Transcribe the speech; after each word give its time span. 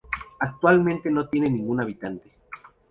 Actualmente 0.39 1.11
no 1.11 1.27
tiene 1.29 1.47
ningún 1.47 1.79
habitante. 1.79 2.31